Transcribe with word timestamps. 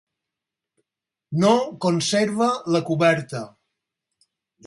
No 1.43 1.51
conserva 1.85 2.49
la 2.77 2.83
coberta. 2.87 3.43